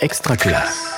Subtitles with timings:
[0.00, 0.94] Extra classe.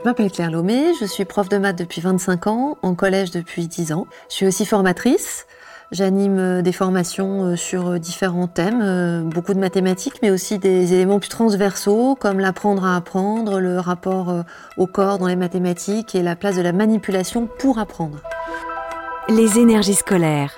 [0.00, 3.68] Je m'appelle Claire Lomé, je suis prof de maths depuis 25 ans, en collège depuis
[3.68, 4.06] 10 ans.
[4.30, 5.46] Je suis aussi formatrice.
[5.92, 10.94] J'anime euh, des formations euh, sur euh, différents thèmes, beaucoup de mathématiques, mais aussi des
[10.94, 14.44] éléments plus transversaux, comme l'apprendre à apprendre, le rapport
[14.78, 18.20] au corps dans les mathématiques et la place de la manipulation pour apprendre.
[19.28, 20.54] Les énergies scolaires,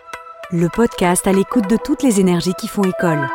[0.53, 3.27] le podcast à l'écoute de toutes les énergies qui font école.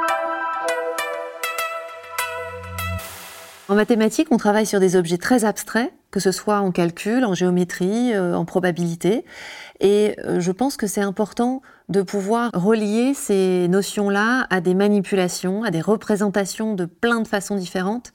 [3.70, 7.34] En mathématiques, on travaille sur des objets très abstraits, que ce soit en calcul, en
[7.34, 9.26] géométrie, euh, en probabilité.
[9.82, 15.64] Et euh, je pense que c'est important de pouvoir relier ces notions-là à des manipulations,
[15.64, 18.14] à des représentations de plein de façons différentes.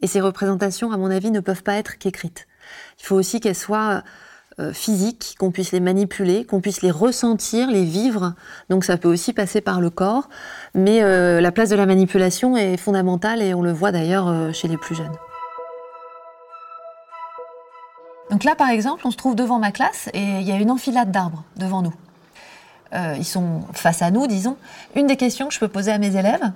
[0.00, 2.46] Et ces représentations, à mon avis, ne peuvent pas être qu'écrites.
[2.98, 4.02] Il faut aussi qu'elles soient
[4.72, 8.34] physiques, qu'on puisse les manipuler, qu'on puisse les ressentir, les vivre.
[8.68, 10.28] Donc ça peut aussi passer par le corps.
[10.74, 14.52] Mais euh, la place de la manipulation est fondamentale et on le voit d'ailleurs euh,
[14.52, 15.12] chez les plus jeunes.
[18.30, 20.70] Donc là, par exemple, on se trouve devant ma classe et il y a une
[20.70, 21.94] enfilade d'arbres devant nous.
[23.16, 24.56] ils sont face à nous, disons.
[24.96, 26.52] Une des questions que je peux poser à mes élèves,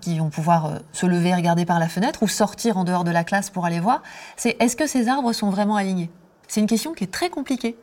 [0.00, 3.10] qui vont pouvoir se lever et regarder par la fenêtre ou sortir en dehors de
[3.10, 4.02] la classe pour aller voir,
[4.36, 6.10] c'est est-ce que ces arbres sont vraiment alignés?
[6.48, 7.76] C'est une question qui est très compliquée.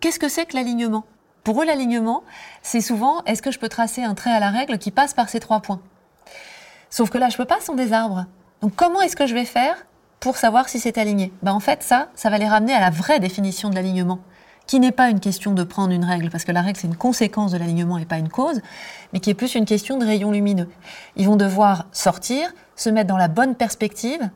[0.00, 1.04] Qu'est-ce que c'est que l'alignement?
[1.44, 2.22] Pour eux, l'alignement,
[2.62, 5.28] c'est souvent est-ce que je peux tracer un trait à la règle qui passe par
[5.28, 5.80] ces trois points?
[6.90, 8.26] Sauf que là, je peux pas, sont des arbres.
[8.60, 9.86] Donc comment est-ce que je vais faire
[10.20, 11.32] pour savoir si c'est aligné?
[11.42, 14.20] Ben, En fait, ça, ça va les ramener à la vraie définition de l'alignement,
[14.66, 16.96] qui n'est pas une question de prendre une règle, parce que la règle, c'est une
[16.96, 18.60] conséquence de l'alignement et pas une cause,
[19.12, 20.68] mais qui est plus une question de rayon lumineux.
[21.16, 24.30] Ils vont devoir sortir, se mettre dans la bonne perspective,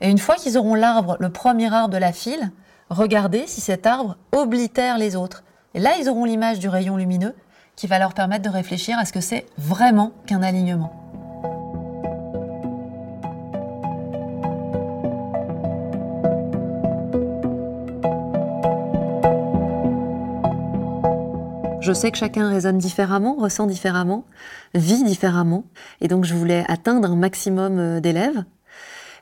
[0.00, 2.50] et une fois qu'ils auront l'arbre, le premier arbre de la file,
[2.90, 5.44] regarder si cet arbre oblitère les autres.
[5.74, 7.34] Et là, ils auront l'image du rayon lumineux
[7.76, 10.92] qui va leur permettre de réfléchir à ce que c'est vraiment qu'un alignement.
[21.88, 24.24] Je sais que chacun raisonne différemment, ressent différemment,
[24.74, 25.64] vit différemment,
[26.02, 28.44] et donc je voulais atteindre un maximum euh, d'élèves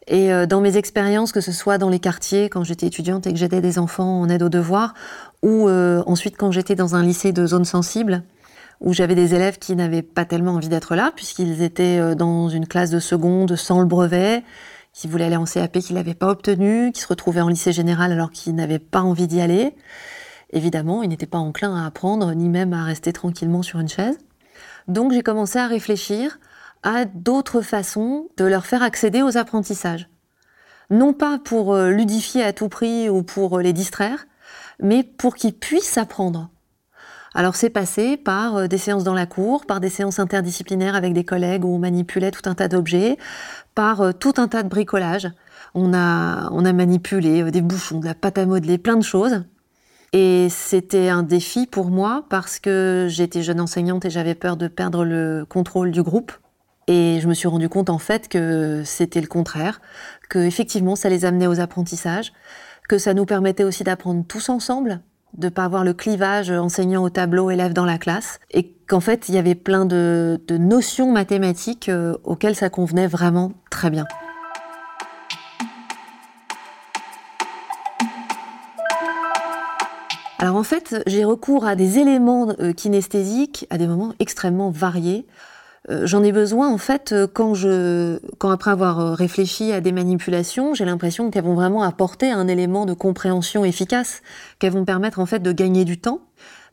[0.08, 3.32] et euh, dans mes expériences, que ce soit dans les quartiers quand j'étais étudiante et
[3.32, 4.94] que j'aidais des enfants en aide aux devoirs,
[5.42, 8.22] ou euh, ensuite quand j'étais dans un lycée de zone sensible,
[8.80, 12.48] où j'avais des élèves qui n'avaient pas tellement envie d'être là, puisqu'ils étaient euh, dans
[12.48, 14.44] une classe de seconde sans le brevet,
[14.92, 18.12] qui voulaient aller en CAP, qu'ils n'avaient pas obtenu, qui se retrouvaient en lycée général
[18.12, 19.74] alors qu'ils n'avaient pas envie d'y aller.
[20.52, 24.16] Évidemment, ils n'étaient pas enclins à apprendre, ni même à rester tranquillement sur une chaise.
[24.88, 26.38] Donc j'ai commencé à réfléchir
[26.82, 30.08] à d'autres façons de leur faire accéder aux apprentissages.
[30.90, 34.26] Non pas pour euh, ludifier à tout prix ou pour euh, les distraire,
[34.80, 36.50] mais pour qu'ils puissent apprendre.
[37.34, 41.12] Alors c'est passé par euh, des séances dans la cour, par des séances interdisciplinaires avec
[41.12, 43.18] des collègues où on manipulait tout un tas d'objets,
[43.74, 45.28] par tout un tas de bricolage.
[45.74, 49.42] On a, on a manipulé des bouchons, de la pâte à modeler, plein de choses.
[50.12, 54.68] Et c'était un défi pour moi parce que j'étais jeune enseignante et j'avais peur de
[54.68, 56.32] perdre le contrôle du groupe.
[56.88, 59.80] Et je me suis rendu compte en fait que c'était le contraire,
[60.28, 62.32] que effectivement ça les amenait aux apprentissages,
[62.88, 65.00] que ça nous permettait aussi d'apprendre tous ensemble,
[65.36, 69.28] de pas avoir le clivage enseignant au tableau, élève dans la classe, et qu'en fait
[69.28, 74.06] il y avait plein de, notions mathématiques euh, auxquelles ça convenait vraiment très bien.
[80.38, 85.26] Alors en fait, j'ai recours à des éléments euh, kinesthésiques à des moments extrêmement variés.
[85.88, 89.80] Euh, j'en ai besoin en fait euh, quand je, quand après avoir euh, réfléchi à
[89.80, 94.22] des manipulations, j'ai l'impression qu'elles vont vraiment apporter un élément de compréhension efficace,
[94.58, 96.20] qu'elles vont permettre en fait de gagner du temps,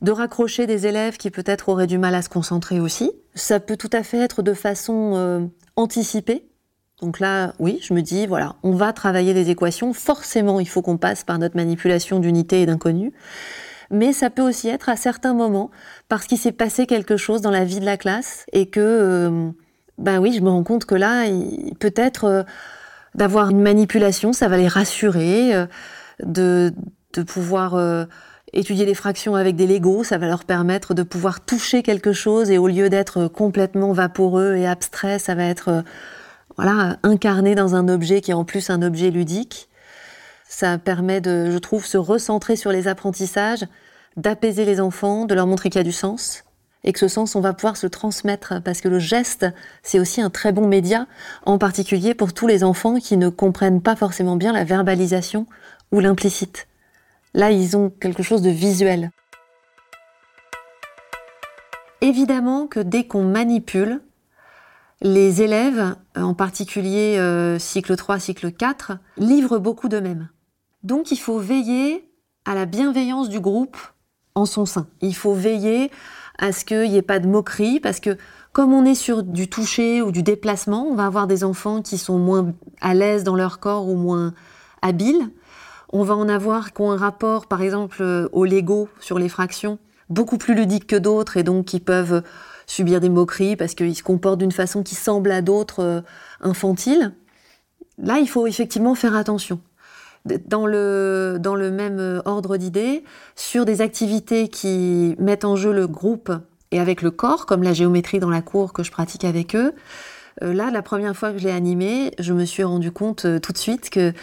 [0.01, 3.11] de raccrocher des élèves qui peut-être auraient du mal à se concentrer aussi.
[3.35, 6.45] Ça peut tout à fait être de façon anticipée.
[7.01, 9.93] Donc là, oui, je me dis, voilà, on va travailler des équations.
[9.93, 13.11] Forcément, il faut qu'on passe par notre manipulation d'unité et d'inconnu
[13.93, 15.71] mais ça peut aussi être à certains moments
[16.09, 19.51] parce qu'il s'est passé quelque chose dans la vie de la classe et que,
[19.97, 21.25] ben oui, je me rends compte que là,
[21.79, 22.43] peut-être euh,
[23.15, 25.65] d'avoir une manipulation, ça va les rassurer, euh,
[26.23, 26.73] de,
[27.13, 27.75] de pouvoir
[28.53, 32.51] étudier les fractions avec des Legos, ça va leur permettre de pouvoir toucher quelque chose
[32.51, 35.83] et au lieu d'être complètement vaporeux et abstrait, ça va être
[36.57, 39.69] voilà incarné dans un objet qui est en plus un objet ludique.
[40.47, 43.65] Ça permet de, je trouve, se recentrer sur les apprentissages,
[44.17, 46.43] d'apaiser les enfants, de leur montrer qu'il y a du sens,
[46.83, 49.45] et que ce sens, on va pouvoir se transmettre, parce que le geste,
[49.83, 51.07] c'est aussi un très bon média,
[51.45, 55.45] en particulier pour tous les enfants qui ne comprennent pas forcément bien la verbalisation
[55.91, 56.67] ou l'implicite.
[57.33, 59.11] Là, ils ont quelque chose de visuel.
[62.01, 64.01] Évidemment que dès qu'on manipule,
[65.01, 70.29] les élèves, en particulier euh, cycle 3, cycle 4, livrent beaucoup d'eux-mêmes.
[70.83, 72.09] Donc il faut veiller
[72.45, 73.77] à la bienveillance du groupe
[74.35, 74.87] en son sein.
[75.01, 75.91] Il faut veiller
[76.39, 78.17] à ce qu'il n'y ait pas de moquerie, parce que
[78.51, 81.97] comme on est sur du toucher ou du déplacement, on va avoir des enfants qui
[81.97, 84.33] sont moins à l'aise dans leur corps ou moins
[84.81, 85.29] habiles.
[85.91, 89.29] On va en avoir qui ont un rapport, par exemple, euh, au Lego sur les
[89.29, 92.23] fractions, beaucoup plus ludique que d'autres et donc qui peuvent
[92.65, 96.01] subir des moqueries parce qu'ils se comportent d'une façon qui semble à d'autres euh,
[96.41, 97.13] infantile.
[97.97, 99.61] Là, il faut effectivement faire attention.
[100.47, 103.03] Dans le, dans le même euh, ordre d'idées,
[103.35, 106.31] sur des activités qui mettent en jeu le groupe
[106.71, 109.73] et avec le corps, comme la géométrie dans la cour que je pratique avec eux,
[110.41, 113.51] euh, là, la première fois que je l'ai animé, je me suis rendu compte tout
[113.51, 114.13] de suite que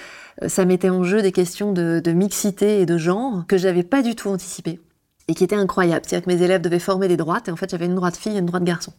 [0.46, 4.14] ça mettait en jeu des questions de, mixité et de genre que j'avais pas du
[4.14, 4.80] tout anticipé
[5.28, 6.06] et qui était incroyable.
[6.06, 8.34] C'est-à-dire que mes élèves devaient former des droites, et en fait, j'avais une droite fille
[8.34, 8.92] et une droite garçon.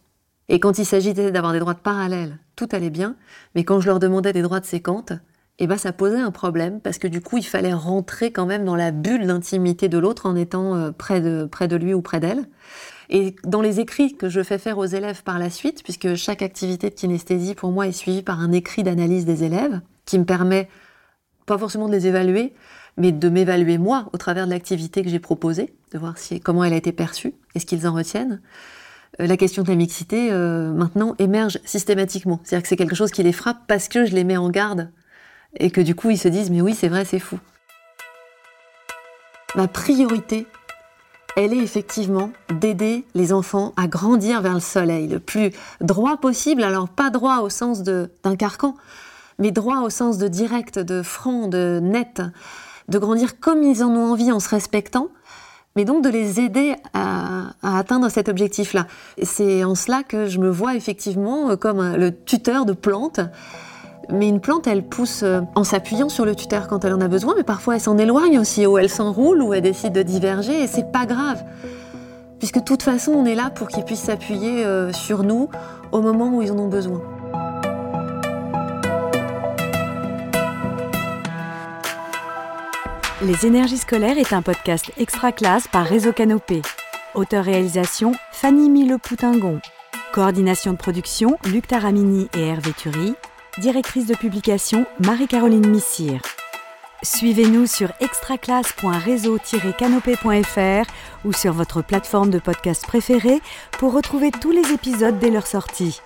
[0.48, 3.16] Et quand il s'agissait d'avoir des droites parallèles, tout allait bien,
[3.54, 5.12] mais quand je leur demandais des droites séquentes,
[5.58, 8.64] eh ben, ça posait un problème, parce que du coup, il fallait rentrer quand même
[8.64, 12.02] dans la bulle d'intimité de l'autre en étant euh, près de, près de lui ou
[12.02, 12.48] près d'elle.
[13.10, 16.40] Et dans les écrits que je fais faire aux élèves par la suite, puisque chaque
[16.42, 20.24] activité de kinesthésie pour moi est suivie par un écrit d'analyse des élèves, qui me
[20.24, 20.68] permet
[21.46, 22.54] pas forcément de les évaluer,
[22.96, 26.64] mais de m'évaluer moi au travers de l'activité que j'ai proposée, de voir si, comment
[26.64, 28.40] elle a été perçue et ce qu'ils en retiennent.
[29.20, 32.40] Euh, la question de la mixité, euh, maintenant, émerge systématiquement.
[32.44, 34.90] C'est-à-dire que c'est quelque chose qui les frappe parce que je les mets en garde
[35.56, 37.38] et que du coup ils se disent mais oui c'est vrai, c'est fou.
[39.54, 40.46] Ma priorité,
[41.36, 45.50] elle est effectivement d'aider les enfants à grandir vers le soleil le plus
[45.80, 46.62] droit possible.
[46.62, 48.74] Alors pas droit au sens d'un carcan,
[49.38, 52.22] mais droit au sens de direct, de franc, de net
[52.88, 55.08] de grandir comme ils en ont envie en se respectant,
[55.76, 58.86] mais donc de les aider à, atteindre cet objectif-là.
[59.22, 63.20] C'est en cela que je me vois effectivement euh, comme le tuteur de plantes.
[64.10, 67.08] Mais une plante, elle pousse euh, en s'appuyant sur le tuteur quand elle en a
[67.08, 70.62] besoin, mais parfois elle s'en éloigne aussi, ou elle s'enroule, ou elle décide de diverger,
[70.62, 71.42] et c'est pas grave.
[72.38, 75.48] Puisque de toute façon, on est là pour qu'ils puissent s'appuyer euh, sur nous
[75.92, 77.00] au moment où ils en ont besoin.
[83.22, 86.60] Les énergies scolaires est un podcast extra classe par Réseau Canopé.
[87.14, 89.60] Auteur-réalisation Fanny Mille-Poutingon.
[90.12, 93.14] Coordination de production Luc Taramini et Hervé Thury.
[93.58, 96.22] Directrice de publication Marie-Caroline Missire.
[97.02, 100.90] Suivez-nous sur extraclasse.réseau-canopé.fr
[101.26, 106.00] ou sur votre plateforme de podcast préférée pour retrouver tous les épisodes dès leur sortie.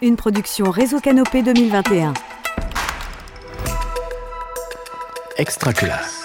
[0.00, 2.14] Une production Réseau Canopé 2021.
[5.36, 6.23] Extra classe.